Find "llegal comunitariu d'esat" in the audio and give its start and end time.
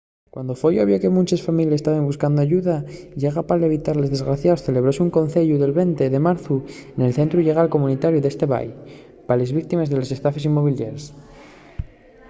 7.41-8.43